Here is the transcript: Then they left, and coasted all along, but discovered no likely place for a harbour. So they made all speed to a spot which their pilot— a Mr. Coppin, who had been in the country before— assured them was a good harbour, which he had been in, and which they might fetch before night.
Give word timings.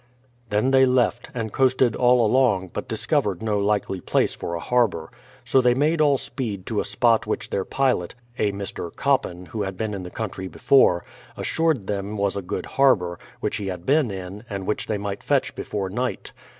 Then 0.49 0.71
they 0.71 0.87
left, 0.87 1.29
and 1.31 1.53
coasted 1.53 1.95
all 1.95 2.25
along, 2.25 2.69
but 2.73 2.87
discovered 2.87 3.43
no 3.43 3.59
likely 3.59 4.01
place 4.01 4.33
for 4.33 4.55
a 4.55 4.59
harbour. 4.59 5.11
So 5.45 5.61
they 5.61 5.75
made 5.75 6.01
all 6.01 6.17
speed 6.17 6.65
to 6.65 6.79
a 6.79 6.85
spot 6.85 7.27
which 7.27 7.51
their 7.51 7.63
pilot— 7.65 8.15
a 8.39 8.51
Mr. 8.51 8.91
Coppin, 8.95 9.45
who 9.45 9.61
had 9.61 9.77
been 9.77 9.93
in 9.93 10.01
the 10.01 10.09
country 10.09 10.47
before— 10.47 11.05
assured 11.37 11.85
them 11.85 12.17
was 12.17 12.35
a 12.35 12.41
good 12.41 12.65
harbour, 12.65 13.19
which 13.41 13.57
he 13.57 13.67
had 13.67 13.85
been 13.85 14.09
in, 14.09 14.43
and 14.49 14.65
which 14.65 14.87
they 14.87 14.97
might 14.97 15.21
fetch 15.21 15.53
before 15.53 15.87
night. 15.87 16.31